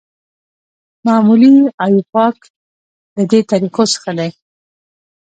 معمولي 1.05 1.53
او 1.65 1.69
ایوپاک 1.83 2.37
له 3.15 3.23
دې 3.31 3.39
طریقو 3.51 3.83
څخه 3.93 4.11
دي. 4.19 4.29